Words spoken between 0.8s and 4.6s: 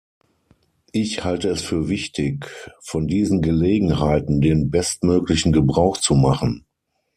Ich halte es für wichtig, von diesen Gelegenheiten